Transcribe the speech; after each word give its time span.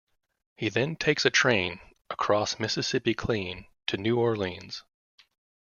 He 0.57 0.69
then 0.69 0.95
takes 0.95 1.25
a 1.25 1.29
train 1.29 1.79
"across 2.09 2.57
Mississippi 2.59 3.13
clean" 3.13 3.67
to 3.85 3.97
New 3.97 4.17
Orleans. 4.17 4.81